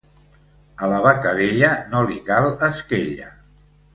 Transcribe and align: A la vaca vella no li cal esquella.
A 0.85 0.87
la 0.93 1.01
vaca 1.07 1.33
vella 1.41 1.69
no 1.93 2.01
li 2.09 2.17
cal 2.31 2.49
esquella. 2.71 3.31